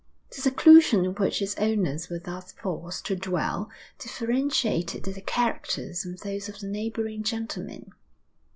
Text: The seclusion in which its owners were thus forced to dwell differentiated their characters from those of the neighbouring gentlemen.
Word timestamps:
The 0.31 0.41
seclusion 0.41 1.05
in 1.05 1.11
which 1.13 1.43
its 1.43 1.55
owners 1.57 2.09
were 2.09 2.17
thus 2.17 2.53
forced 2.53 3.05
to 3.05 3.15
dwell 3.15 3.69
differentiated 3.99 5.03
their 5.03 5.21
characters 5.27 6.01
from 6.01 6.15
those 6.15 6.49
of 6.49 6.59
the 6.59 6.65
neighbouring 6.67 7.21
gentlemen. 7.21 7.91